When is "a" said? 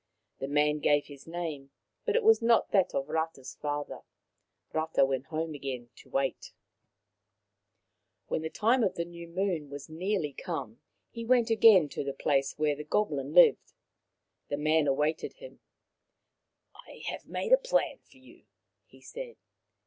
17.53-17.57